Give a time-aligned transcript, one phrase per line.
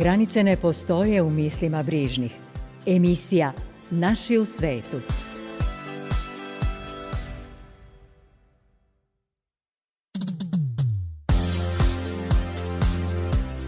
[0.00, 2.32] Granice ne postoje u mislima brižnih.
[2.86, 3.52] Emisija
[3.90, 5.00] Naši u svetu.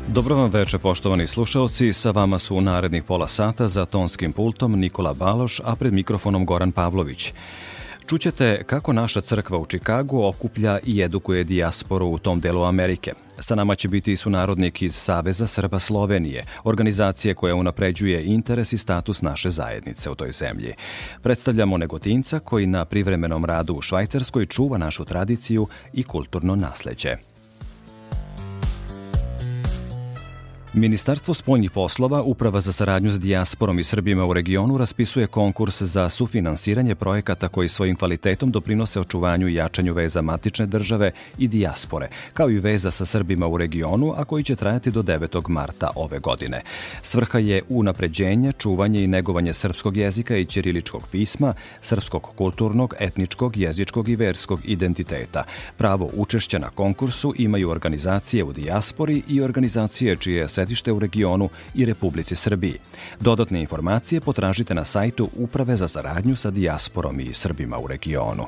[0.08, 1.92] Dobro vam veče, poštovani slušalci.
[1.92, 6.46] Sa vama su u narednih pola sata za tonskim pultom Nikola Baloš, a pred mikrofonom
[6.46, 7.32] Goran Pavlović.
[8.06, 13.12] Čućete kako naša crkva u Čikagu okuplja i edukuje dijasporu u tom delu Amerike.
[13.38, 18.78] Sa nama će biti i sunarodnik iz Saveza Srba Slovenije, organizacije koja unapređuje interes i
[18.78, 20.74] status naše zajednice u toj zemlji.
[21.22, 27.31] Predstavljamo Negotinca koji na privremenom radu u Švajcarskoj čuva našu tradiciju i kulturno nasleđe.
[30.74, 36.08] Ministarstvo spoljnih poslova, Uprava za saradnju s dijasporom i Srbima u regionu raspisuje konkurs za
[36.08, 42.50] sufinansiranje projekata koji svojim kvalitetom doprinose očuvanju i jačanju veza matične države i dijaspore, kao
[42.50, 45.48] i veza sa Srbima u regionu, a koji će trajati do 9.
[45.48, 46.62] marta ove godine.
[47.02, 54.08] Svrha je unapređenje, čuvanje i negovanje srpskog jezika i ćiriličkog pisma, srpskog kulturnog, etničkog, jezičkog
[54.08, 55.44] i verskog identiteta.
[55.76, 61.48] Pravo učešća na konkursu imaju organizacije u dijaspori i organizacije čije se sedište u regionu
[61.74, 62.78] i Republici Srbiji.
[63.20, 68.46] Dodatne informacije potražite na sajtu Uprave za saradnju sa dijasporom i Srbima u regionu.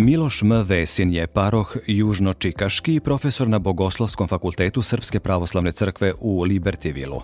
[0.00, 0.62] Miloš M.
[0.62, 7.22] Vesin je paroh južno-čikaški i profesor na Bogoslovskom fakultetu Srpske pravoslavne crkve u Libertivilu.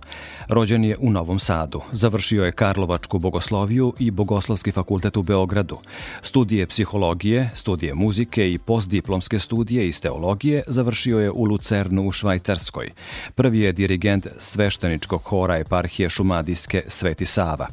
[0.48, 1.80] Rođen je u Novom Sadu.
[1.92, 5.78] Završio je Karlovačku bogosloviju i Bogoslovski fakultet u Beogradu.
[6.22, 12.90] Studije psihologije, studije muzike i postdiplomske studije iz teologije završio je u Lucernu u Švajcarskoj.
[13.34, 17.66] Prvi je dirigent svešteničkog hora eparhije Šumadijske Sveti Sava.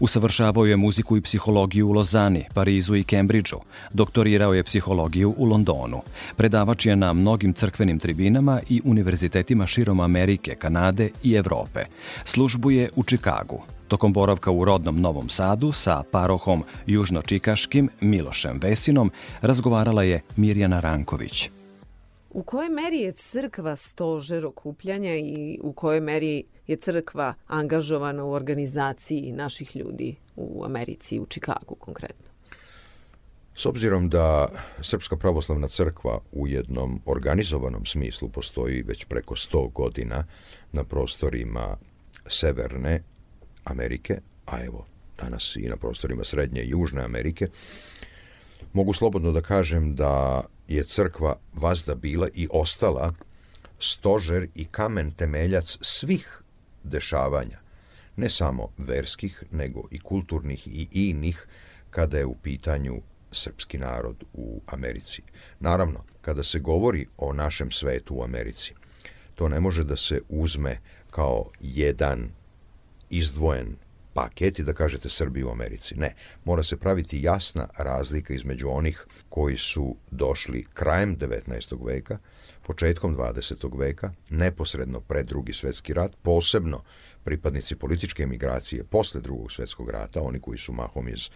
[0.00, 3.56] Usavršavao je muziku i psihologiju u Lozani, Parizu i Kembridžu.
[3.92, 6.00] Doktorirao Studirao je psihologiju u Londonu.
[6.36, 11.84] Predavač je na mnogim crkvenim tribinama i univerzitetima širom Amerike, Kanade i Evrope.
[12.24, 13.60] Službuje u Čikagu.
[13.88, 19.10] Tokom boravka u rodnom Novom Sadu sa parohom južno-čikaškim Milošem Vesinom
[19.42, 21.50] razgovarala je Mirjana Ranković.
[22.30, 28.32] U kojoj meri je crkva stožer okupljanja i u kojoj meri je crkva angažovana u
[28.32, 32.29] organizaciji naših ljudi u Americi, u Čikagu konkretno?
[33.60, 34.48] S obzirom da
[34.82, 40.24] Srpska pravoslavna crkva u jednom organizovanom smislu postoji već preko 100 godina
[40.72, 41.76] na prostorima
[42.26, 43.02] Severne
[43.64, 44.86] Amerike, a evo
[45.18, 47.48] danas i na prostorima Srednje i Južne Amerike,
[48.72, 53.12] mogu slobodno da kažem da je crkva vazda bila i ostala
[53.78, 56.42] stožer i kamen temeljac svih
[56.84, 57.58] dešavanja,
[58.16, 61.46] ne samo verskih, nego i kulturnih i inih,
[61.90, 63.00] kada je u pitanju
[63.32, 65.22] srpski narod u Americi.
[65.60, 68.74] Naravno, kada se govori o našem svetu u Americi,
[69.34, 70.78] to ne može da se uzme
[71.10, 72.30] kao jedan
[73.10, 73.76] izdvojen
[74.14, 75.94] paket i da kažete Srbi u Americi.
[75.94, 76.14] Ne,
[76.44, 81.86] mora se praviti jasna razlika između onih koji su došli krajem 19.
[81.86, 82.18] veka,
[82.62, 83.78] početkom 20.
[83.78, 86.82] veka, neposredno pred drugi svetski rat, posebno
[87.24, 91.28] pripadnici političke emigracije posle drugog svetskog rata, oni koji su mahom iz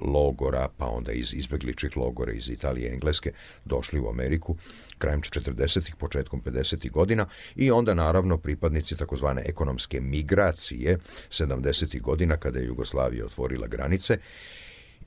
[0.00, 3.32] logora, pa onda iz izbegličih logora iz Italije i Engleske
[3.64, 4.56] došli u Ameriku
[4.98, 5.94] krajem 40.
[5.94, 6.90] početkom 50.
[6.90, 7.26] godina
[7.56, 10.98] i onda naravno pripadnici takozvane ekonomske migracije
[11.30, 12.00] 70.
[12.00, 14.18] godina kada je Jugoslavija otvorila granice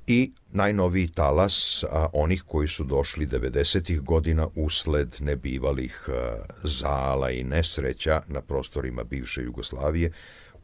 [0.07, 4.01] i najnoviji talas a, onih koji su došli 90.
[4.01, 10.11] godina usled nebivalih a, zala i nesreća na prostorima bivše Jugoslavije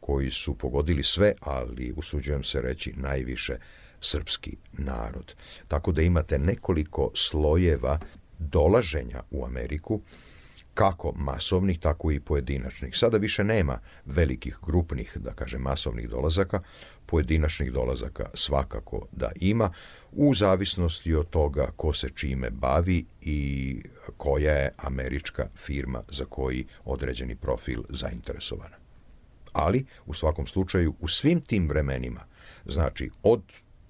[0.00, 3.56] koji su pogodili sve, ali usuđujem se reći najviše
[4.06, 5.34] srpski narod.
[5.68, 7.98] Tako da imate nekoliko slojeva
[8.38, 10.00] dolaženja u Ameriku,
[10.76, 12.96] kako masovnih, tako i pojedinačnih.
[12.96, 16.60] Sada više nema velikih grupnih, da kažem, masovnih dolazaka,
[17.06, 19.70] pojedinačnih dolazaka svakako da ima,
[20.12, 23.80] u zavisnosti od toga ko se čime bavi i
[24.16, 28.76] koja je američka firma za koji određeni profil zainteresovana.
[29.52, 32.20] Ali, u svakom slučaju, u svim tim vremenima,
[32.66, 33.42] znači od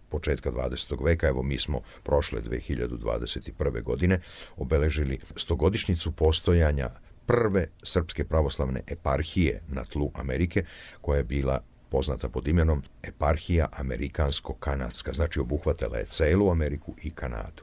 [0.09, 1.05] početka 20.
[1.05, 3.83] veka, evo mi smo prošle 2021.
[3.83, 4.21] godine
[4.57, 6.91] obeležili stogodišnjicu postojanja
[7.27, 10.65] prve srpske pravoslavne eparhije na tlu Amerike,
[11.01, 17.63] koja je bila poznata pod imenom Eparhija Amerikansko-Kanadska, znači obuhvatala je celu Ameriku i Kanadu.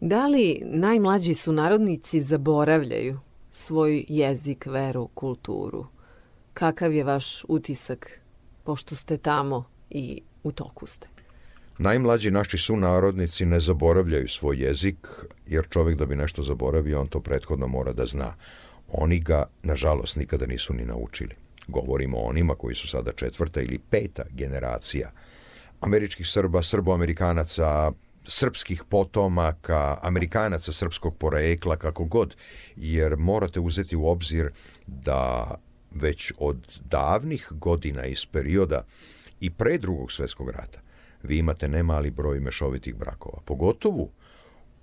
[0.00, 3.18] Da li najmlađi su narodnici zaboravljaju
[3.50, 5.86] svoj jezik, veru, kulturu?
[6.54, 8.20] Kakav je vaš utisak,
[8.64, 11.11] pošto ste tamo i u toku ste?
[11.82, 14.96] Najmlađi naši sunarodnici ne zaboravljaju svoj jezik,
[15.46, 18.34] jer čovjek da bi nešto zaboravio, on to prethodno mora da zna.
[18.88, 21.34] Oni ga, nažalost, nikada nisu ni naučili.
[21.68, 25.10] Govorimo o onima koji su sada četvrta ili peta generacija
[25.80, 27.92] američkih Srba, srboamerikanaca,
[28.26, 32.36] srpskih potomaka, amerikanaca srpskog porekla, kako god,
[32.76, 34.50] jer morate uzeti u obzir
[34.86, 35.54] da
[35.90, 38.84] već od davnih godina iz perioda
[39.40, 40.91] i pre drugog svetskog rata
[41.22, 43.38] vi imate nemali broj mešovitih brakova.
[43.44, 44.08] Pogotovo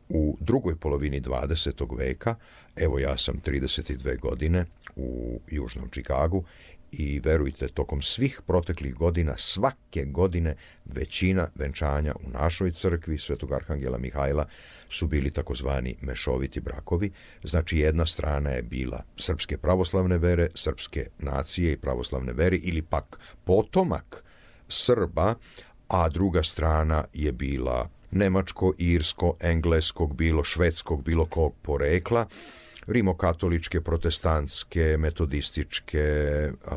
[0.09, 1.97] u drugoj polovini 20.
[1.97, 2.36] veka,
[2.75, 4.65] evo ja sam 32 godine
[4.95, 6.44] u Južnom Čikagu
[6.91, 10.56] i verujte, tokom svih proteklih godina, svake godine
[10.86, 14.45] većina venčanja u našoj crkvi Svetog Arhangela Mihajla
[14.89, 17.12] su bili takozvani mešoviti brakovi.
[17.44, 23.19] Znači jedna strana je bila srpske pravoslavne vere, srpske nacije i pravoslavne vere ili pak
[23.44, 24.24] potomak
[24.69, 25.36] Srba,
[25.89, 32.25] a druga strana je bila nemačko, irsko, engleskog, bilo švedskog, bilo kog porekla,
[32.89, 36.06] rimokatoličke, protestantske, metodističke,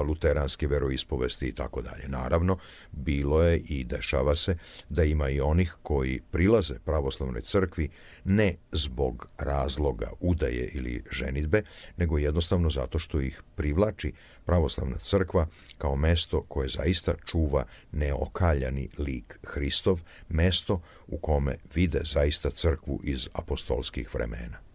[0.07, 2.09] luteranske veroispovesti i tako dalje.
[2.09, 2.59] Naravno,
[2.93, 4.57] bilo je i dešava se
[4.89, 7.89] da ima i onih koji prilaze pravoslavnoj crkvi
[8.25, 11.63] ne zbog razloga udaje ili ženitbe,
[11.97, 14.13] nego jednostavno zato što ih privlači
[14.45, 15.47] pravoslavna crkva
[15.79, 23.29] kao mesto koje zaista čuva neokaljani lik Hristov, mesto u kome vide zaista crkvu iz
[23.33, 24.72] apostolskih vremena.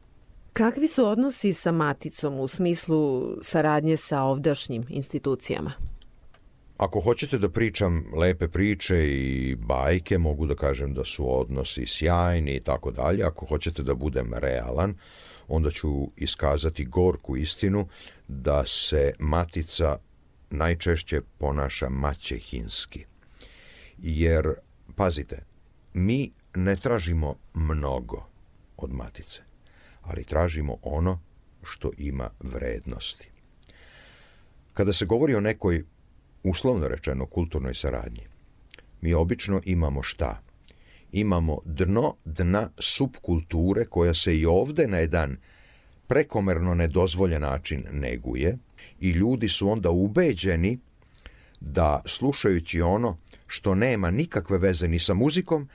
[0.57, 5.74] Kakvi su odnosi sa Maticom u smislu saradnje sa ovdašnjim institucijama?
[6.77, 12.56] Ako hoćete da pričam lepe priče i bajke, mogu da kažem da su odnosi sjajni
[12.56, 13.24] i tako dalje.
[13.24, 14.95] Ako hoćete da budem realan,
[15.48, 17.88] onda ću iskazati gorku istinu
[18.27, 19.98] da se matica
[20.50, 23.06] najčešće ponaša maćehinski.
[23.98, 24.54] Jer,
[24.95, 25.44] pazite,
[25.94, 28.24] mi ne tražimo mnogo
[28.77, 29.46] od matice
[30.07, 31.19] ali tražimo ono
[31.63, 33.30] što ima vrednosti.
[34.74, 35.83] Kada se govori o nekoj,
[36.44, 38.27] uslovno rečeno, kulturnoj saradnji,
[39.01, 40.42] mi obično imamo šta?
[41.12, 45.38] Imamo dno dna subkulture koja se i ovde na jedan
[46.07, 48.57] prekomerno nedozvoljen način neguje
[49.00, 50.80] i ljudi su onda ubeđeni
[51.59, 53.18] da slušajući ono
[53.48, 55.69] što nema nikakve veze ni sa muzikom,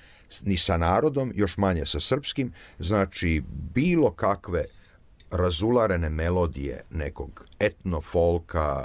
[0.45, 3.43] ni sa narodom, još manje sa srpskim, znači
[3.75, 4.65] bilo kakve
[5.31, 8.85] razularene melodije nekog etnofolka,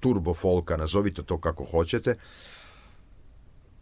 [0.00, 2.16] turbofolka, nazovite to kako hoćete,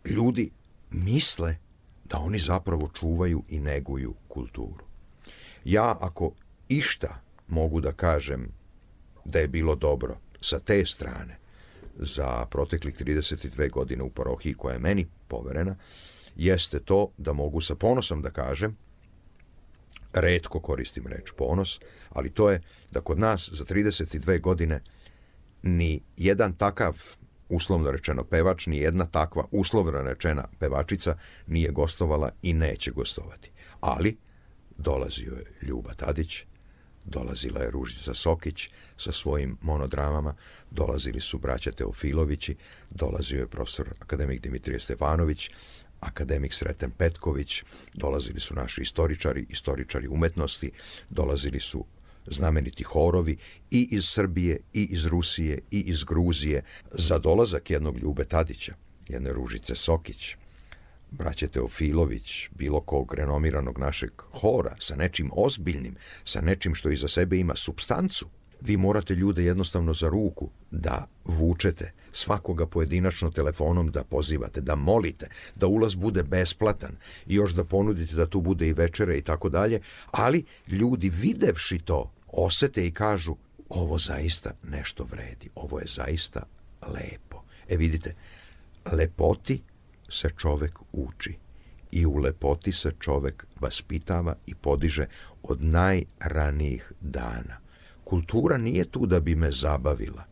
[0.04, 0.50] ljudi
[0.90, 1.56] misle
[2.04, 4.84] da oni zapravo čuvaju i neguju kulturu.
[5.64, 6.32] Ja ako
[6.68, 8.48] išta mogu da kažem
[9.24, 11.36] da je bilo dobro sa te strane
[11.96, 15.76] za proteklih 32 godine u parohiji koja je meni poverena,
[16.36, 18.76] jeste to da mogu sa ponosom da kažem,
[20.12, 21.80] redko koristim reč ponos,
[22.10, 24.80] ali to je da kod nas za 32 godine
[25.62, 26.96] ni jedan takav
[27.48, 31.16] uslovno rečeno pevač, ni jedna takva uslovno rečena pevačica
[31.46, 33.50] nije gostovala i neće gostovati.
[33.80, 34.16] Ali
[34.76, 36.44] dolazio je Ljuba Tadić,
[37.04, 40.34] dolazila je Ružica Sokić sa svojim monodramama,
[40.70, 42.56] dolazili su braća Teofilovići,
[42.90, 45.50] dolazio je profesor akademik Dimitrije Stefanović,
[46.02, 47.62] akademik Sreten Petković,
[47.94, 50.70] dolazili su naši istoričari, istoričari umetnosti,
[51.10, 51.84] dolazili su
[52.26, 53.36] znameniti horovi
[53.70, 58.74] i iz Srbije, i iz Rusije, i iz Gruzije za dolazak jednog Ljube Tadića,
[59.08, 60.36] jedne Ružice Sokić,
[61.10, 67.38] braće Teofilović, bilo kog renomiranog našeg hora, sa nečim ozbiljnim, sa nečim što iza sebe
[67.38, 68.28] ima substancu,
[68.64, 75.28] vi morate ljude jednostavno za ruku da vučete, svakoga pojedinačno telefonom da pozivate, da molite,
[75.54, 79.48] da ulaz bude besplatan i još da ponudite da tu bude i večere i tako
[79.48, 83.36] dalje, ali ljudi videvši to osete i kažu
[83.68, 86.42] ovo zaista nešto vredi, ovo je zaista
[86.88, 87.42] lepo.
[87.68, 88.14] E vidite,
[88.92, 89.62] lepoti
[90.08, 91.34] se čovek uči
[91.92, 95.06] i u lepoti se čovek vaspitava i podiže
[95.42, 97.61] od najranijih dana.
[98.12, 100.24] Kultura nije tu da bi me zabavila.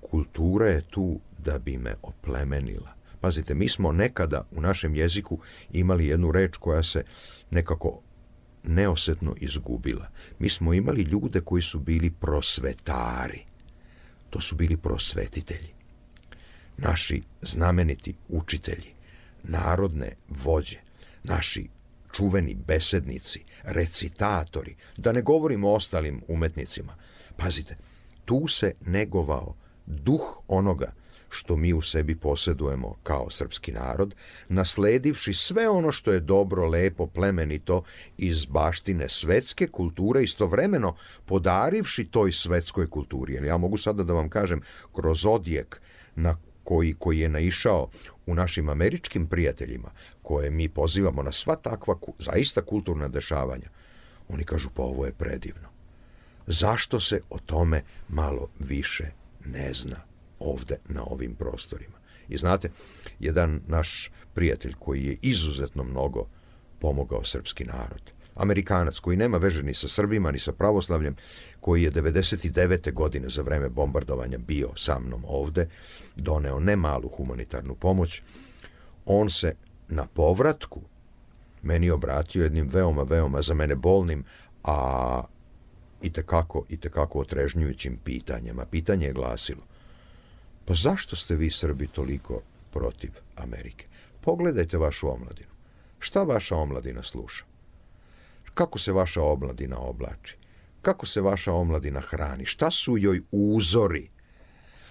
[0.00, 2.94] Kultura je tu da bi me oplemenila.
[3.20, 5.38] Pazite, mi smo nekada u našem jeziku
[5.72, 7.04] imali jednu reč koja se
[7.50, 8.00] nekako
[8.62, 10.08] neosetno izgubila.
[10.38, 13.44] Mi smo imali ljude koji su bili prosvetari.
[14.30, 15.74] To su bili prosvetitelji.
[16.76, 18.92] Naši znameniti učitelji,
[19.42, 20.78] narodne vođe,
[21.24, 21.68] naši
[22.16, 26.94] čuveni besednici, recitatori, da ne govorimo o ostalim umetnicima.
[27.38, 27.76] Pazite,
[28.24, 29.54] tu se negovao
[29.86, 30.92] duh onoga
[31.30, 34.14] što mi u sebi posedujemo kao srpski narod,
[34.48, 37.82] nasledivši sve ono što je dobro, lepo, plemenito
[38.18, 43.46] iz baštine svetske kulture, istovremeno podarivši toj svetskoj kulturi.
[43.46, 44.62] Ja mogu sada da vam kažem,
[44.94, 45.80] kroz odjek
[46.16, 47.88] na koji, koji je naišao
[48.26, 49.90] u našim američkim prijateljima,
[50.22, 53.68] koje mi pozivamo na sva takva zaista kulturna dešavanja,
[54.28, 55.77] oni kažu pa ovo je predivno.
[56.50, 59.10] Zašto se o tome malo više
[59.44, 59.96] ne zna
[60.38, 61.98] ovde na ovim prostorima?
[62.28, 62.70] I znate,
[63.20, 66.26] jedan naš prijatelj koji je izuzetno mnogo
[66.78, 68.02] pomogao srpski narod,
[68.38, 71.16] Amerikanac koji nema veže ni sa Srbima, ni sa pravoslavljem,
[71.60, 72.92] koji je 99.
[72.92, 75.68] godine za vreme bombardovanja bio sa mnom ovde,
[76.16, 78.22] doneo nemalu humanitarnu pomoć,
[79.04, 79.54] on se
[79.88, 80.80] na povratku
[81.62, 84.24] meni obratio jednim veoma, veoma za mene bolnim,
[84.64, 85.22] a
[86.02, 88.66] i tekako, i tekako otrežnjujućim pitanjima.
[88.66, 89.62] Pitanje je glasilo,
[90.64, 92.40] pa zašto ste vi Srbi toliko
[92.72, 93.86] protiv Amerike?
[94.20, 95.48] Pogledajte vašu omladinu.
[95.98, 97.44] Šta vaša omladina sluša?
[98.54, 100.36] Kako se vaša omladina oblači?
[100.82, 102.46] Kako se vaša omladina hrani?
[102.46, 104.08] Šta su joj uzori?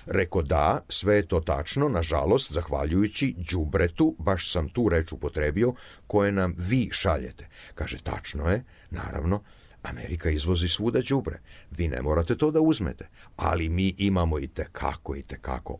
[0.05, 5.73] Reko da, sve je to tačno, nažalost, zahvaljujući đubretu, baš sam tu reč upotrebio,
[6.07, 7.47] koje nam vi šaljete.
[7.75, 9.43] Kaže, tačno je, naravno,
[9.89, 11.39] Amerika izvozi svuda đubre.
[11.71, 15.77] Vi ne morate to da uzmete, ali mi imamo i tekako i tekako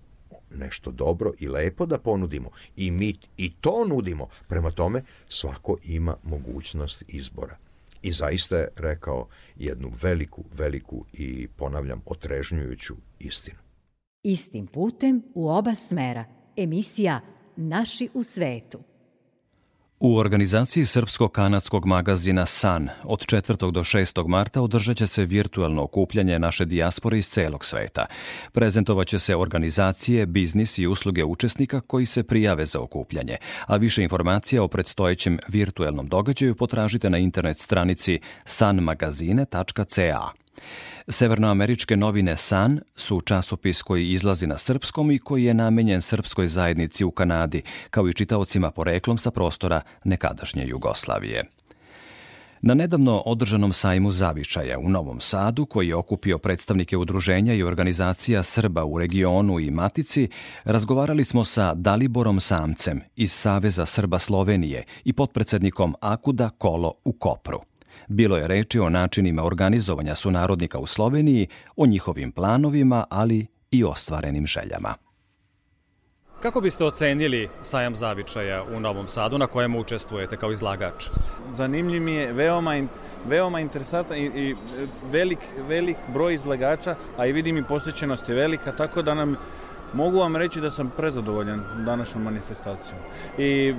[0.56, 4.28] nešto dobro i lepo da ponudimo i mi i to nudimo.
[4.48, 7.58] Prema tome, svako ima mogućnost izbora.
[8.02, 13.58] I zaista je rekao jednu veliku, veliku i ponavljam otrežnjujuću istinu.
[14.24, 16.26] Istim putem u oba smera.
[16.56, 17.22] Emisija
[17.58, 18.80] Naši u svetu.
[20.00, 23.72] U organizaciji srpsko-kanadskog magazina San od 4.
[23.72, 24.27] do 6.
[24.27, 28.06] marta održat će se virtualno okupljanje naše dijaspore iz celog sveta.
[28.51, 34.63] Prezentovaće se organizacije, biznis i usluge učesnika koji se prijave za okupljanje, a više informacija
[34.63, 40.47] o predstojećem virtualnom događaju potražite na internet stranici sanmagazine.ca.
[41.08, 47.04] Severnoameričke novine San su časopis koji izlazi na srpskom i koji je namenjen srpskoj zajednici
[47.04, 51.44] u Kanadi, kao i čitaocima poreklom sa prostora nekadašnje Jugoslavije.
[52.62, 58.44] Na nedavno održanom sajmu zavičaja u Novom Sadu, koji je okupio predstavnike udruženja i organizacija
[58.44, 60.30] Srba u regionu i Matici,
[60.64, 67.60] razgovarali smo sa Daliborom Samcem iz Saveza Srba Slovenije i potpredsednikom Akuda Kolo u Kopru.
[68.08, 74.46] Bilo je reči o načinima organizovanja sunarodnika u Sloveniji, o njihovim planovima, ali i ostvarenim
[74.46, 74.94] željama.
[76.42, 81.08] Kako biste ocenili sajam zavičaja u Novom Sadu na kojem učestvujete kao izlagač?
[81.51, 82.82] Zanimljiv mi je veoma,
[83.25, 84.56] veoma interesantan i, i
[85.12, 89.36] velik, velik broj izlagača, a i vidim i posvećenost je velika, tako da nam
[89.94, 93.00] mogu vam reći da sam prezadovoljan današnjom manifestacijom.
[93.38, 93.74] I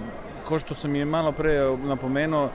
[0.45, 2.51] ko što sam je malo pre napomenuo,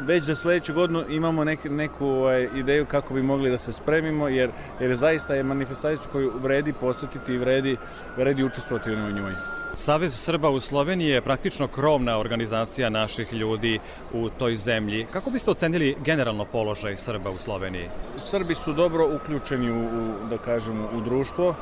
[0.00, 4.28] već za sledeću godinu imamo nek, neku ovaj, ideju kako bi mogli da se spremimo,
[4.28, 7.76] jer, jer zaista je manifestaciju koju vredi posetiti i vredi,
[8.16, 9.32] vredi učestvovati u njoj.
[9.76, 13.80] Savez Srba u Sloveniji je praktično krovna organizacija naših ljudi
[14.12, 15.06] u toj zemlji.
[15.10, 17.88] Kako biste ocenili generalno položaj Srba u Sloveniji?
[18.30, 21.54] Srbi su dobro uključeni u, u da kažemo, u društvo.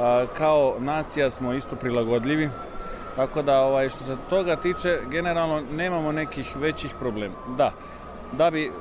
[0.00, 2.50] A, kao nacija smo isto prilagodljivi
[3.16, 7.34] Tako da, ovaj, što se toga tiče, generalno nemamo nekih većih problema.
[7.56, 7.72] Da,
[8.32, 8.72] da bi,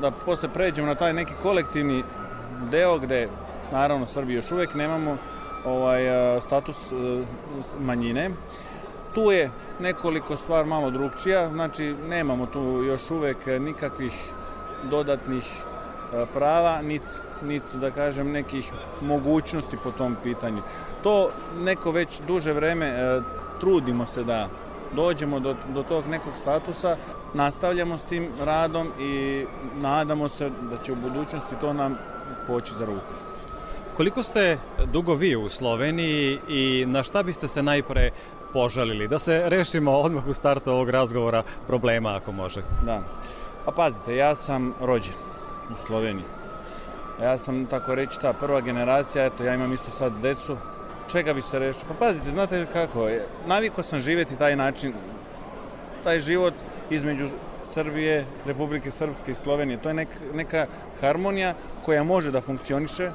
[0.00, 2.04] da posle pređemo na taj neki kolektivni
[2.70, 3.28] deo gde,
[3.72, 5.16] naravno, Srbi još uvek nemamo
[5.64, 6.02] ovaj,
[6.40, 7.24] status e,
[7.80, 8.30] manjine,
[9.14, 14.12] tu je nekoliko stvar malo drugčija, znači nemamo tu još uvek nikakvih
[14.90, 15.44] dodatnih
[16.12, 17.02] e, prava, nit,
[17.42, 20.62] nit da kažem nekih mogućnosti po tom pitanju.
[21.02, 23.20] To neko već duže vreme e,
[23.64, 24.48] trudimo se da
[24.92, 26.96] dođemo do, do tog nekog statusa,
[27.34, 29.44] nastavljamo s tim radom i
[29.80, 31.98] nadamo se da će u budućnosti to nam
[32.46, 33.14] poći za ruku.
[33.96, 34.58] Koliko ste
[34.92, 38.10] dugo vi u Sloveniji i na šta biste se najpre
[38.52, 39.08] požalili?
[39.08, 42.62] Da se rešimo odmah u startu ovog razgovora problema ako može.
[42.84, 43.00] Da.
[43.64, 45.14] Pa pazite, ja sam rođen
[45.70, 46.26] u Sloveniji.
[47.22, 50.56] Ja sam, tako reći, ta prva generacija, eto, ja imam isto sad decu,
[51.12, 51.84] čega bi se rešio?
[51.88, 53.08] Pa pazite, znate kako,
[53.46, 54.92] naviko sam živeti taj način,
[56.04, 56.54] taj život
[56.90, 57.28] između
[57.62, 59.78] Srbije, Republike Srpske i Slovenije.
[59.82, 60.66] To je nek, neka
[61.00, 63.10] harmonija koja može da funkcioniše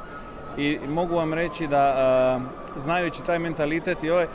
[0.57, 2.39] i mogu vam reći da a,
[2.77, 4.27] znajući taj mentalitet i ovaj,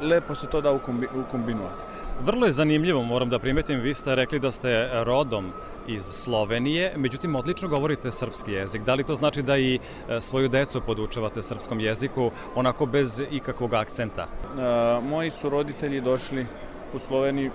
[0.00, 1.89] lepo se to da ukombinovati.
[2.24, 5.52] Vrlo je zanimljivo, moram da primetim, vi ste rekli da ste rodom
[5.86, 8.82] iz Slovenije, međutim odlično govorite srpski jezik.
[8.82, 13.74] Da li to znači da i e, svoju decu podučavate srpskom jeziku onako bez ikakvog
[13.74, 14.22] akcenta?
[14.22, 16.46] E, moji su roditelji došli
[16.94, 17.50] u Sloveniji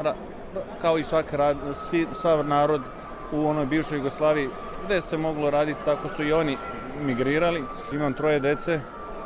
[0.00, 0.14] ra,
[0.80, 1.56] kao i svaki rad,
[1.90, 2.82] svi, sav narod
[3.32, 4.48] u onoj bivšoj Jugoslaviji
[4.84, 6.56] gde se moglo raditi, tako su i oni
[7.02, 7.62] migrirali.
[7.92, 8.80] Imam troje dece,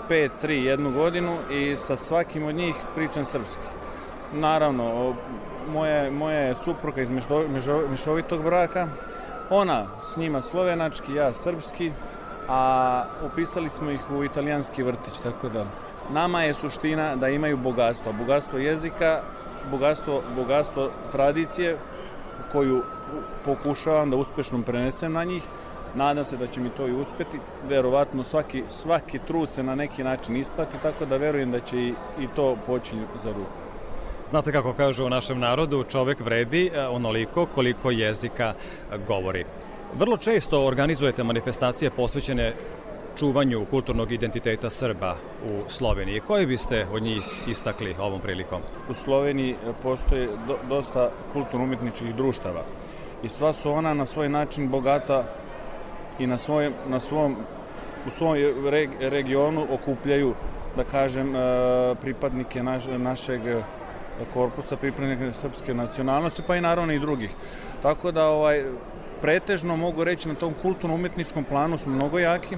[0.08, 3.81] 5, 3, jednu godinu i sa svakim od njih pričam srpski.
[4.32, 5.14] Naravno,
[5.72, 8.88] moja, moja je supruga iz mešo, mešo, mešovitog braka,
[9.50, 11.92] ona s njima slovenački, ja srpski,
[12.48, 15.66] a upisali smo ih u italijanski vrtić, tako da
[16.10, 19.20] nama je suština da imaju bogatstvo, bogatstvo jezika,
[19.70, 21.78] bogatstvo, bogatstvo tradicije
[22.52, 22.82] koju
[23.44, 25.42] pokušavam da uspešno prenesem na njih,
[25.94, 27.38] Nadam se da će mi to i uspeti.
[27.68, 31.94] Verovatno svaki, svaki trud se na neki način isplati, tako da verujem da će i,
[32.18, 33.61] i to poći za ruku.
[34.32, 38.54] Znate kako kažu u našem narodu, čovek vredi e, onoliko koliko jezika
[39.06, 39.44] govori.
[39.94, 42.54] Vrlo često organizujete manifestacije posvećene
[43.18, 46.20] čuvanju kulturnog identiteta Srba u Sloveniji.
[46.20, 48.62] Koje biste od njih istakli ovom prilikom?
[48.88, 52.64] U Sloveniji postoje do, dosta kulturno-umetničkih društava
[53.22, 55.24] i sva su ona na svoj način bogata
[56.18, 57.36] i na, svojem, na svom,
[58.06, 58.36] u svom
[59.00, 60.34] regionu okupljaju,
[60.76, 61.40] da kažem, e,
[62.00, 63.40] pripadnike naš, našeg
[64.34, 67.30] korpusa, pripadnike srpske nacionalnosti, pa i naravno i drugih.
[67.82, 68.64] Tako da ovaj,
[69.20, 72.56] pretežno mogu reći na tom kulturno-umetničkom planu smo mnogo jaki,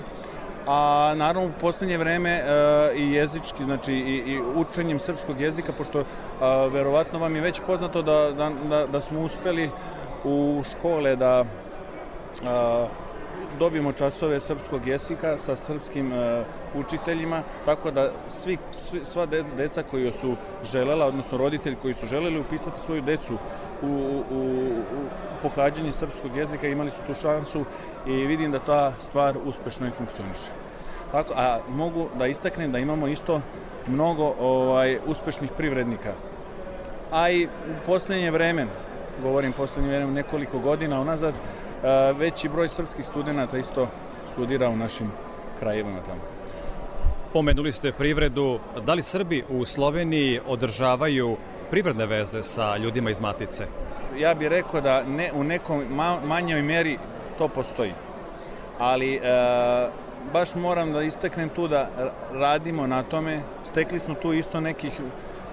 [0.67, 2.43] a naravno u poslednje vreme e,
[2.97, 6.05] i jezički, znači i, i učenjem srpskog jezika, pošto
[6.41, 9.71] a, verovatno vam je već poznato da, da, da, da smo uspeli
[10.25, 11.45] u škole da
[12.47, 12.87] a,
[13.59, 16.18] dobijemo časove srpskog jezika sa srpskim uh,
[16.75, 22.07] učiteljima, tako da svi, svi, sva de, deca koji su želela, odnosno roditelji koji su
[22.07, 23.35] želeli upisati svoju decu
[23.83, 25.05] u, u, u
[25.42, 27.64] pohađanje srpskog jezika imali su tu šansu
[28.07, 30.51] i vidim da ta stvar uspešno i funkcioniše.
[31.11, 33.40] Tako, a mogu da istaknem da imamo isto
[33.87, 36.12] mnogo ovaj uspešnih privrednika.
[37.12, 38.66] A i u poslednje vreme,
[39.23, 41.35] govorim poslednje vreme nekoliko godina unazad,
[42.16, 43.88] veći broj srpskih studenta isto
[44.33, 45.11] studira u našim
[45.59, 46.20] krajevima tamo.
[47.33, 48.59] Pomenuli ste privredu.
[48.87, 51.37] Da li Srbi u Sloveniji održavaju
[51.70, 53.66] privredne veze sa ljudima iz Matice?
[54.18, 55.83] Ja bih rekao da ne, u nekom
[56.25, 56.99] manjoj meri
[57.38, 57.92] to postoji.
[58.79, 59.20] Ali e,
[60.33, 61.88] baš moram da istaknem tu da
[62.33, 63.40] radimo na tome.
[63.62, 65.01] Stekli smo tu isto nekih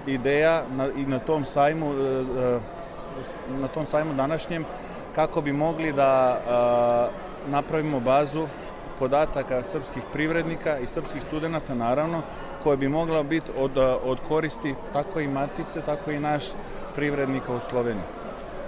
[0.08, 2.60] ideja na, i na tom sajmu, e, e
[3.62, 4.66] na tom sajmu današnjem
[5.16, 6.40] kako bi mogli da
[7.48, 8.48] napravimo bazu
[9.00, 12.22] podataka srpskih privrednika i srpskih studenta, naravno,
[12.64, 16.44] koja bi mogla biti od, od koristi tako i matice, tako i naš
[16.96, 18.04] privrednika u Sloveniji,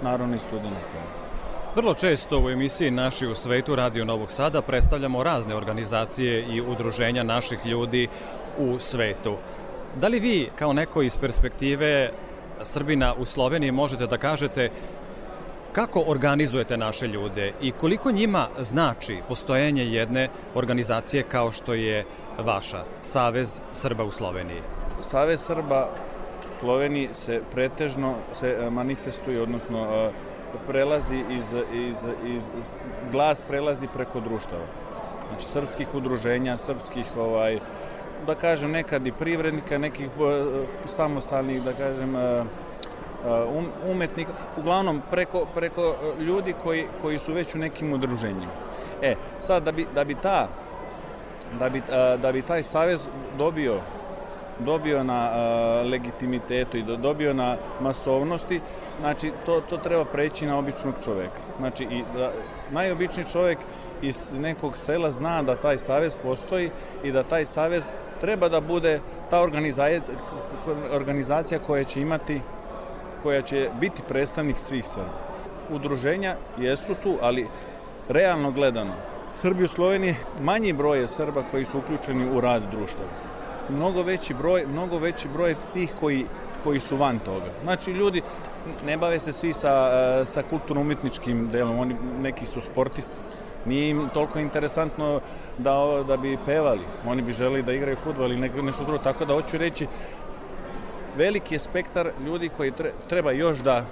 [0.02, 1.24] naravno i studenta.
[1.74, 7.22] Vrlo često u emisiji Naši u svetu Radio Novog Sada predstavljamo razne organizacije i udruženja
[7.22, 8.08] naših ljudi
[8.58, 9.36] u svetu.
[9.94, 12.10] Da li vi, kao neko iz perspektive
[12.62, 14.70] Srbina u Sloveniji, možete da kažete
[15.74, 22.04] Kako organizujete naše ljude i koliko njima znači postojenje jedne organizacije kao što je
[22.38, 24.62] vaša, Savez Srba u Sloveniji?
[25.02, 25.88] Savez Srba
[26.40, 30.10] u Sloveniji se pretežno se e, manifestuje, odnosno e,
[30.66, 32.78] prelazi iz, iz, iz, iz
[33.12, 34.66] glas prelazi preko društava.
[35.28, 37.58] Znači srpskih udruženja, srpskih ovaj
[38.26, 42.16] da kažem nekad i privrednika, nekih e, samostalnih da kažem
[43.90, 48.52] umetnika, uglavnom preko, preko uh, ljudi koji, koji su već u nekim udruženjima.
[49.02, 50.48] E, sad da bi, da bi ta
[51.58, 53.06] da bi, uh, da bi taj savez
[53.38, 53.80] dobio
[54.58, 58.60] dobio na uh, legitimitetu i dobio na masovnosti,
[59.00, 61.40] znači to, to treba preći na običnog čoveka.
[61.58, 62.30] Znači i da
[62.70, 63.58] najobičniji čovek
[64.02, 66.70] iz nekog sela zna da taj savez postoji
[67.04, 67.84] i da taj savez
[68.20, 70.00] treba da bude ta organizacija,
[70.92, 72.40] organizacija koja će imati
[73.24, 75.18] koja će biti predstavnik svih Srba.
[75.70, 77.46] Udruženja jesu tu, ali
[78.08, 78.94] realno gledano,
[79.34, 83.04] Srbi u Sloveniji manji broj je Srba koji su uključeni u rad društva.
[83.68, 86.26] Mnogo veći broj, mnogo veći broj tih koji
[86.64, 87.52] koji su van toga.
[87.62, 88.22] Znači, ljudi
[88.86, 93.20] ne bave se svi sa, sa kulturno-umetničkim delom, oni neki su sportisti,
[93.66, 95.20] nije im toliko interesantno
[95.58, 99.34] da, da bi pevali, oni bi želi da igraju futbol ili nešto drugo, tako da
[99.34, 99.86] hoću reći
[101.16, 102.72] veliki je spektar ljudi koji
[103.08, 103.84] treba još da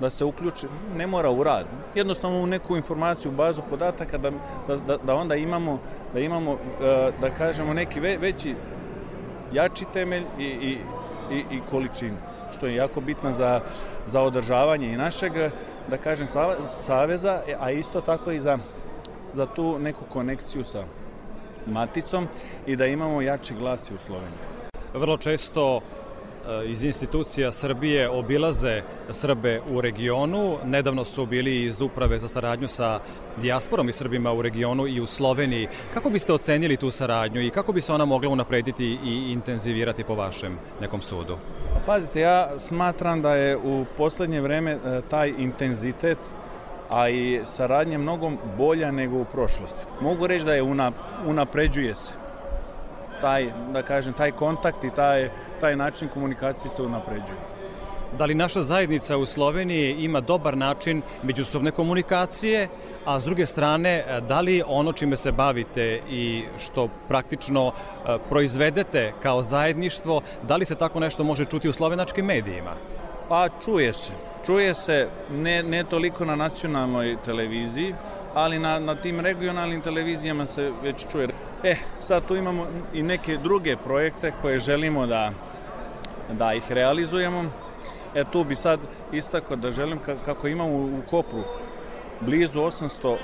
[0.00, 4.30] da se uključi, ne mora u rad, jednostavno u neku informaciju, bazu podataka da,
[4.68, 5.78] da, da, da onda imamo,
[6.14, 8.54] da imamo, e, da kažemo, neki veći,
[9.52, 10.78] jači temelj i, i,
[11.30, 12.16] i, i količinu,
[12.56, 13.60] što je jako bitno za,
[14.06, 15.32] za održavanje i našeg,
[15.88, 16.26] da kažem,
[16.66, 18.58] saveza, a isto tako i za,
[19.32, 20.84] za tu neku konekciju sa
[21.66, 22.28] maticom
[22.66, 24.38] i da imamo jači glas u Sloveniji.
[24.94, 25.80] Vrlo često
[26.66, 30.56] iz institucija Srbije obilaze Srbe u regionu.
[30.64, 33.00] Nedavno su bili iz uprave za saradnju sa
[33.36, 35.68] dijasporom i Srbima u regionu i u Sloveniji.
[35.94, 40.14] Kako biste ocenili tu saradnju i kako bi se ona mogla unaprediti i intenzivirati po
[40.14, 41.36] vašem nekom sudu?
[41.74, 46.18] Pa pazite, ja smatram da je u poslednje vreme eh, taj intenzitet
[46.90, 49.82] a i saradnja mnogo bolja nego u prošlosti.
[50.00, 50.92] Mogu reći da je una,
[51.26, 52.25] unapređuje se
[53.20, 55.28] taj, da kažem, taj kontakt i taj,
[55.60, 57.56] taj način komunikacije se unapređuje.
[58.18, 62.68] Da li naša zajednica u Sloveniji ima dobar način međusobne komunikacije,
[63.04, 69.12] a s druge strane, da li ono čime se bavite i što praktično e, proizvedete
[69.22, 72.72] kao zajedništvo, da li se tako nešto može čuti u slovenačkim medijima?
[73.28, 74.12] Pa čuje se.
[74.46, 77.94] Čuje se ne, ne toliko na nacionalnoj televiziji,
[78.34, 81.28] ali na, na tim regionalnim televizijama se već čuje.
[81.66, 85.32] E, sad tu imamo i neke druge projekte koje želimo da,
[86.32, 87.44] da ih realizujemo.
[88.14, 88.80] E, tu bi sad
[89.12, 91.42] istako da želim, kako imamo u Kopru,
[92.20, 93.16] blizu 800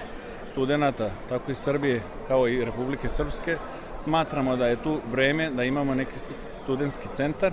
[0.52, 3.56] studenta, tako i Srbije, kao i Republike Srpske,
[3.98, 6.18] smatramo da je tu vreme da imamo neki
[6.62, 7.52] studentski centar,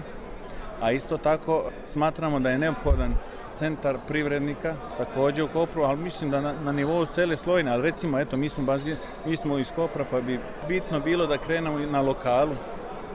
[0.81, 3.15] a isto tako smatramo da je neophodan
[3.53, 8.19] centar privrednika, takođe u Kopru, ali mislim da na, na nivou cele Slovene, ali recimo,
[8.19, 12.01] eto, mi smo, bazi, mi smo iz Kopra, pa bi bitno bilo da krenemo na
[12.01, 12.51] lokalu,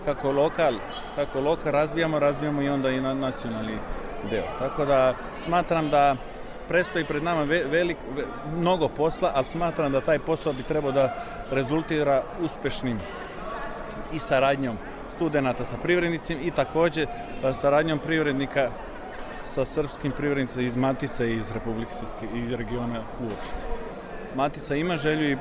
[0.05, 0.75] kako lokal,
[1.17, 3.79] kako lokal razvijamo, razvijamo i onda i na nacionalni
[4.31, 4.45] deo.
[4.59, 6.17] Tako da smatram da
[6.69, 7.97] prestoji pred nama velik,
[8.57, 11.15] mnogo posla, ali smatram da taj posao bi trebao da
[11.51, 12.99] rezultira uspešnim
[14.13, 14.77] i saradnjom
[15.15, 17.07] studenta sa privrednicima i takođe
[17.61, 18.71] saradnjom privrednika
[19.55, 23.63] sa srpskim privrednicima iz Matice iz Republike Srpske, iz regiona uopšte.
[24.35, 25.37] Matica ima želju i,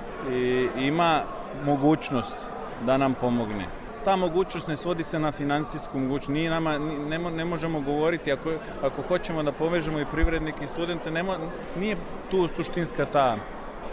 [0.78, 1.22] i ima
[1.66, 2.38] mogućnost
[2.86, 3.66] da nam pomogne.
[4.06, 6.30] Ta mogućnost ne svodi se na finansijsku mogućnost.
[6.30, 8.52] Nije nama, ne, ne možemo govoriti, ako,
[8.84, 11.34] ako hoćemo da povežemo i privrednike i studente, ne mo,
[11.80, 11.98] nije
[12.32, 13.38] tu suštinska ta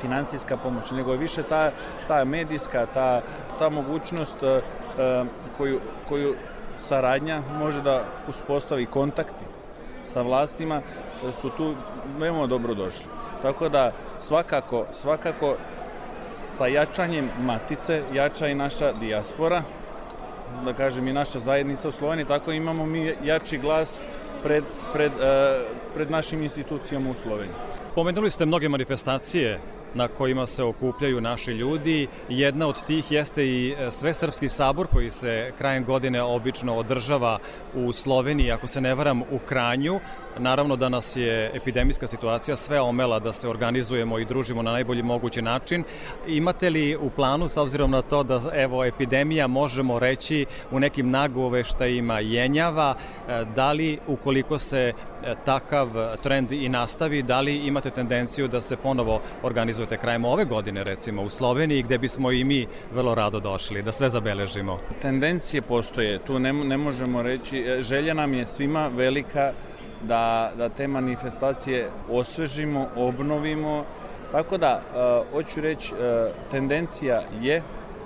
[0.01, 1.71] finansijska pomoć, nego je više ta,
[2.09, 3.23] ta medijska, ta,
[3.59, 6.35] ta mogućnost uh, koju, koju
[6.77, 9.60] saradnja može da uspostavi kontakti
[10.13, 10.83] sa vlastima
[11.41, 11.75] su tu
[12.19, 13.05] veoma dobro došli.
[13.43, 15.57] Tako da svakako, svakako
[16.23, 19.63] sa jačanjem matice jača i naša dijaspora,
[20.65, 24.01] da kažem i naša zajednica u Sloveniji, tako imamo mi jači glas
[24.43, 25.19] pred, pred, uh,
[25.95, 27.55] pred našim institucijama u Sloveniji.
[27.95, 29.61] Pomenuli ste mnoge manifestacije
[29.95, 32.09] na kojima se okupljaju naši ljudi.
[32.29, 37.39] Jedna od tih jeste i e, Svesrpski sabor koji se krajem godine obično održava
[37.75, 40.01] u Sloveniji, ako se ne varam, u Kranju.
[40.39, 45.03] Naravno da nas je epidemijska situacija sve omela da se organizujemo i družimo na najbolji
[45.03, 45.85] mogući način.
[46.27, 51.11] Imate li u planu, s obzirom na to da evo epidemija možemo reći u nekim
[51.11, 52.95] nagoveštajima jenjava,
[53.29, 54.93] e, da li ukoliko se
[55.25, 55.89] e, takav
[56.23, 61.23] trend i nastavi, da li imate tendenciju da se ponovo organizujete krajem ove godine recimo
[61.23, 64.79] u Sloveniji gde bismo i mi vrlo rado došli, da sve zabeležimo?
[65.03, 69.53] Tendencije postoje, tu ne, ne možemo reći, e, želja nam je svima velika
[70.03, 73.85] da, da te manifestacije osvežimo, obnovimo.
[74.33, 76.01] Tako da, uh, hoću reći, uh,
[76.51, 77.63] tendencija je,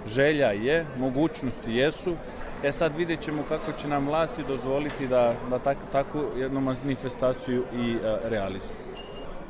[0.07, 2.15] želja je, mogućnosti jesu.
[2.63, 7.65] E sad vidjet ćemo kako će nam vlasti dozvoliti da, da tak, takvu jednu manifestaciju
[7.73, 8.85] i uh, realizuju.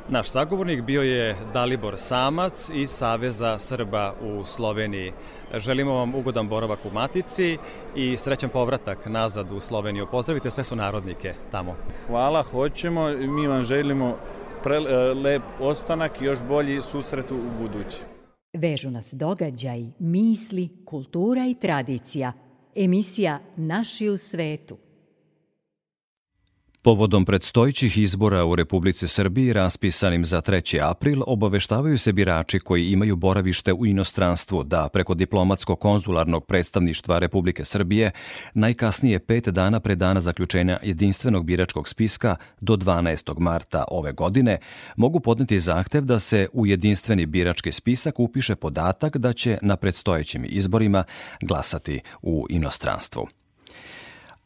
[0.08, 5.12] Naš sagovornik bio je Dalibor Samac iz Saveza Srba u Sloveniji.
[5.54, 7.58] Želimo vam ugodan boravak u Matici
[7.96, 10.06] i srećan povratak nazad u Sloveniju.
[10.10, 11.76] Pozdravite sve su narodnike tamo.
[12.06, 13.08] Hvala, hoćemo.
[13.08, 14.16] Mi vam želimo
[14.62, 14.80] pre, e,
[15.14, 17.98] lep ostanak i još bolji susret u budući.
[18.52, 22.32] Vežu nas događaj, misli, kultura i tradicija.
[22.76, 24.83] Emisija Naši u svetu.
[26.84, 30.90] Povodom predstojićih izbora u Republici Srbiji raspisanim za 3.
[30.90, 38.10] april obaveštavaju se birači koji imaju boravište u inostranstvu da preko diplomatsko-konzularnog predstavništva Republike Srbije
[38.54, 43.38] najkasnije pet dana pre dana zaključenja jedinstvenog biračkog spiska do 12.
[43.38, 44.58] marta ove godine
[44.96, 50.44] mogu podneti zahtev da se u jedinstveni birački spisak upiše podatak da će na predstojećim
[50.48, 51.04] izborima
[51.40, 53.28] glasati u inostranstvu.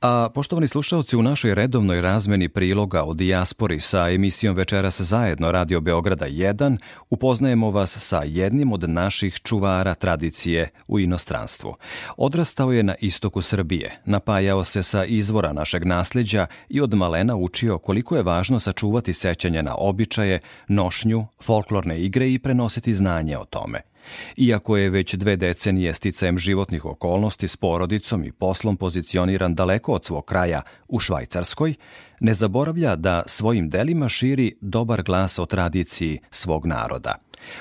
[0.01, 5.81] A poštovani slušalci, u našoj redovnoj razmeni priloga o dijaspori sa emisijom Večeras zajedno Radio
[5.81, 6.77] Beograda 1
[7.11, 11.75] upoznajemo vas sa jednim od naših čuvara tradicije u inostranstvu.
[12.17, 17.79] Odrastao je na istoku Srbije, napajao se sa izvora našeg nasljeđa i od malena učio
[17.79, 23.81] koliko je važno sačuvati sećanje na običaje, nošnju, folklorne igre i prenositi znanje o tome–
[24.37, 30.05] Iako je već dve decenije sticajem životnih okolnosti s porodicom i poslom pozicioniran daleko od
[30.05, 31.75] svog kraja u Švajcarskoj,
[32.21, 37.15] ne zaboravlja da svojim delima širi dobar glas o tradiciji svog naroda.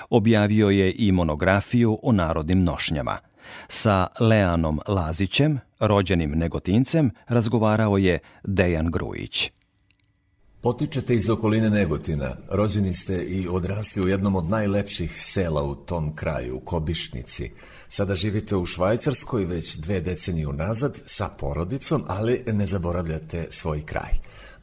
[0.10, 3.18] Objavio je i monografiju o narodnim nošnjama.
[3.68, 9.52] Sa Leanom Lazićem, rođenim negotincem, razgovarao je Dejan Grujić.
[10.62, 16.16] Potičete iz okoline Negotina, rođeni ste i odrasli u jednom od najlepših sela u tom
[16.16, 17.52] kraju, u Kobišnici.
[17.90, 24.12] Sada živite u Švajcarskoj već dve decenije unazad sa porodicom, ali ne zaboravljate svoj kraj.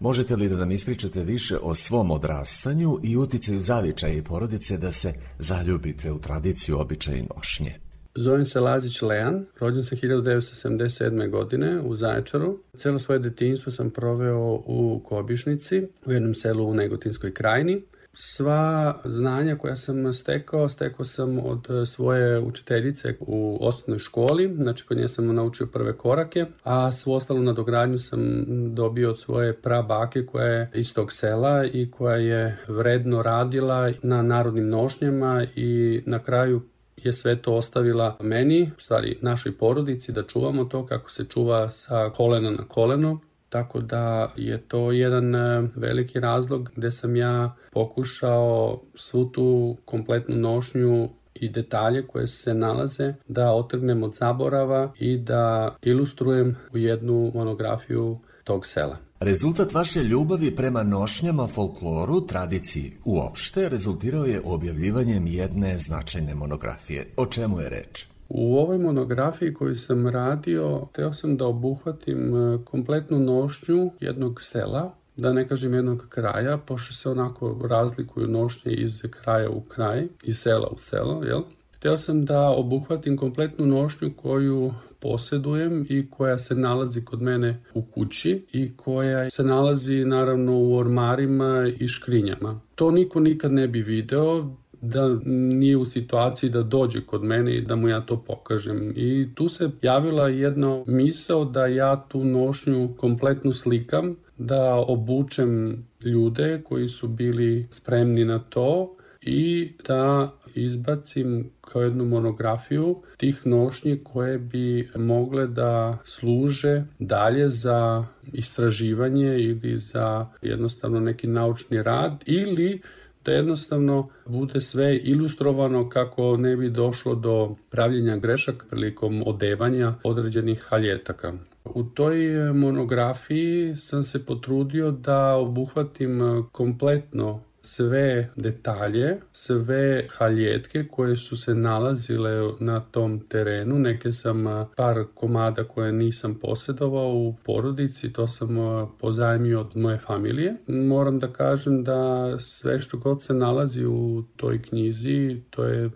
[0.01, 4.93] Možete li da nam ispričate više o svom odrastanju i uticaju zavičaja i porodice da
[4.93, 7.84] se zaljubite u tradiciju običaja i nošnje?
[8.17, 11.31] Zovem se Lazić Lejan, rođen sam 1977.
[11.31, 12.59] godine u Zaječaru.
[12.77, 17.83] Celo svoje detinjstvo sam proveo u Kobišnici, u jednom selu u Negotinskoj krajini.
[18.13, 24.97] Sva znanja koja sam stekao, stekao sam od svoje učiteljice u osnovnoj školi, znači kod
[24.97, 30.47] nje sam naučio prve korake, a svu ostalu nadogradnju sam dobio od svoje prabake koja
[30.47, 36.63] je iz tog sela i koja je vredno radila na narodnim nošnjama i na kraju
[37.05, 42.11] je sve to ostavila meni, stvari našoj porodici, da čuvamo to kako se čuva sa
[42.11, 43.21] kolena na koleno.
[43.49, 50.37] Tako da je to jedan e, veliki razlog gde sam ja pokušao svu tu kompletnu
[50.37, 57.31] nošnju i detalje koje se nalaze da otrgnem od zaborava i da ilustrujem u jednu
[57.35, 58.97] monografiju tog sela.
[59.25, 67.07] Rezultat vaše ljubavi prema nošnjama, folkloru, tradiciji uopšte rezultirao je objavljivanjem jedne značajne monografije.
[67.17, 68.07] O čemu je reč?
[68.29, 74.95] U ovoj monografiji koju sam radio, teo sam da obuhvatim e, kompletnu nošnju jednog sela,
[75.17, 80.39] da ne kažem jednog kraja, pošto se onako razlikuju nošnje iz kraja u kraj, iz
[80.39, 81.43] sela u selo, jel?
[81.85, 87.83] Hteo sam da obuhvatim kompletnu nošnju koju posedujem i koja se nalazi kod mene u
[87.83, 92.61] kući i koja se nalazi naravno u ormarima i škrinjama.
[92.75, 97.61] To niko nikad ne bi video, da nije u situaciji da dođe kod mene i
[97.61, 98.93] da mu ja to pokažem.
[98.97, 106.63] I tu se javila jedna misao da ja tu nošnju kompletno slikam, da obučem ljude
[106.65, 114.39] koji su bili spremni na to i da izbacim kao jednu monografiju tih nošnji koje
[114.39, 122.81] bi mogle da služe dalje za istraživanje ili za jednostavno neki naučni rad ili
[123.25, 130.63] da jednostavno bude sve ilustrovano kako ne bi došlo do pravljenja grešaka prilikom odevanja određenih
[130.69, 131.33] haljetaka.
[131.65, 132.17] U toj
[132.55, 142.53] monografiji sam se potrudio da obuhvatim kompletno sve detalje, sve haljetke koje su se nalazile
[142.61, 143.79] na tom terenu.
[143.79, 144.45] Neke sam
[144.77, 148.57] par komada koje nisam posjedovao u porodici, to sam
[149.01, 150.55] pozajmio od moje familije.
[150.67, 155.91] Moram da kažem da sve što god se nalazi u toj knjizi, to je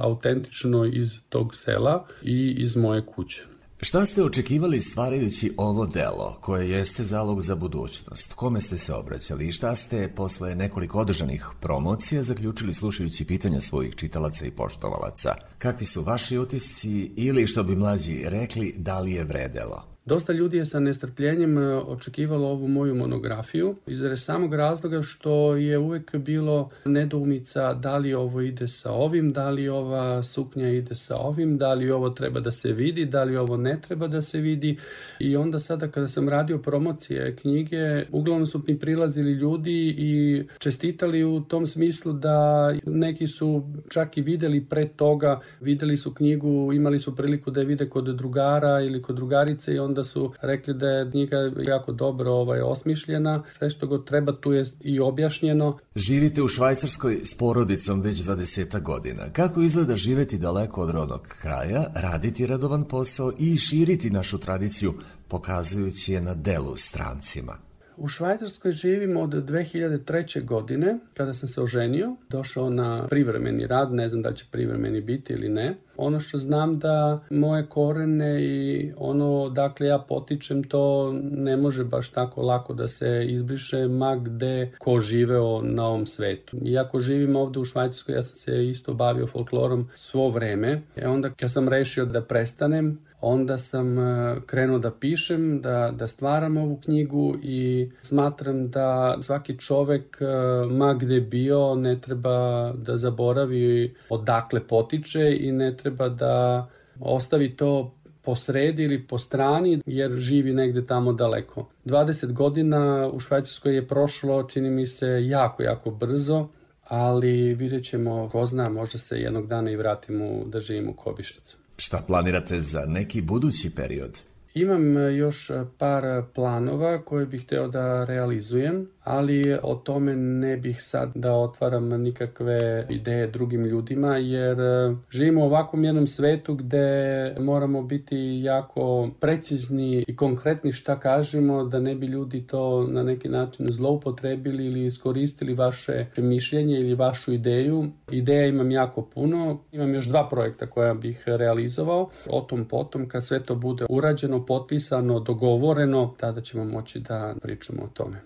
[0.00, 3.44] autentično iz tog sela i iz moje kuće.
[3.82, 8.34] Šta ste očekivali stvarajući ovo delo, koje jeste zalog za budućnost?
[8.34, 13.94] Kome ste se obraćali i šta ste posle nekoliko održanih promocija zaključili slušajući pitanja svojih
[13.94, 15.34] čitalaca i poštovalaca?
[15.58, 19.84] Kakvi su vaši utisci ili, što bi mlađi rekli, da li je vredelo?
[20.04, 25.78] Dosta ljudi je sa nestrpljenjem e, očekivalo ovu moju monografiju iz samog razloga što je
[25.78, 31.16] uvek bilo nedoumica da li ovo ide sa ovim, da li ova suknja ide sa
[31.16, 34.38] ovim, da li ovo treba da se vidi, da li ovo ne treba da se
[34.38, 34.76] vidi.
[35.18, 41.24] I onda sada kada sam radio promocije knjige, uglavnom su mi prilazili ljudi i čestitali
[41.24, 46.98] u tom smislu da neki su čak i videli pre toga, videli su knjigu, imali
[46.98, 50.74] su priliku da je vide kod drugara ili kod drugarice i onda onda su rekli
[50.74, 55.78] da je knjiga jako dobro ovaj, osmišljena, sve što go treba tu je i objašnjeno.
[55.94, 59.32] Živite u Švajcarskoj s porodicom već 20 godina.
[59.32, 64.94] Kako izgleda živeti daleko od rodnog kraja, raditi radovan posao i širiti našu tradiciju,
[65.28, 67.69] pokazujući je na delu strancima?
[67.96, 70.44] U Švajcarskoj živim od 2003.
[70.44, 75.32] godine, kada sam se oženio, došao na privremeni rad, ne znam da će privremeni biti
[75.32, 75.76] ili ne.
[75.96, 82.10] Ono što znam da moje korene i ono dakle ja potičem to ne može baš
[82.10, 86.56] tako lako da se izbriše ma gde ko živeo na ovom svetu.
[86.64, 90.82] Iako živim ovde u Švajcarskoj, ja sam se isto bavio folklorom svo vreme.
[90.96, 96.06] E onda kad sam rešio da prestanem, onda sam e, krenuo da pišem, da, da
[96.06, 100.26] stvaram ovu knjigu i smatram da svaki čovek, e,
[100.70, 106.66] ma gde bio, ne treba da zaboravi odakle potiče i ne treba da
[107.00, 111.68] ostavi to po sredi ili po strani jer živi negde tamo daleko.
[111.84, 116.48] 20 godina u Švajcarskoj je prošlo, čini mi se, jako, jako brzo,
[116.84, 121.59] ali vidjet ćemo, ko zna, možda se jednog dana i vratimo da živimo u Kobišnicu.
[121.80, 124.18] Šta planirate za neki budući period?
[124.54, 126.02] Imam još par
[126.34, 132.86] planova koje bih hteo da realizujem ali o tome ne bih sad da otvaram nikakve
[132.88, 140.04] ideje drugim ljudima, jer e, živimo u ovakvom jednom svetu gde moramo biti jako precizni
[140.08, 145.54] i konkretni šta kažemo, da ne bi ljudi to na neki način zloupotrebili ili iskoristili
[145.54, 147.90] vaše mišljenje ili vašu ideju.
[148.10, 152.08] Ideja imam jako puno, imam još dva projekta koja bih realizovao.
[152.30, 157.82] O tom potom, kad sve to bude urađeno, potpisano, dogovoreno, tada ćemo moći da pričamo
[157.82, 158.20] o tome.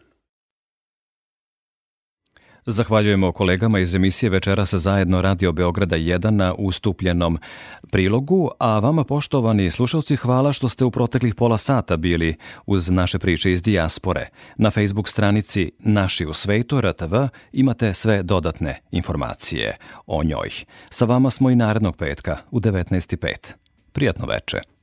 [2.66, 7.38] Zahvaljujemo kolegama iz emisije Večeras zajedno Radio Beograda 1 na ustupljenom
[7.90, 13.18] prilogu, a vama poštovani slušalci hvala što ste u proteklih pola sata bili uz naše
[13.18, 14.28] priče iz dijaspore.
[14.56, 17.14] Na Facebook stranici Naši u svetu RTV
[17.52, 20.50] imate sve dodatne informacije o njoj.
[20.90, 23.54] Sa vama smo i narednog petka u 19.5.
[23.92, 24.73] Prijatno veče.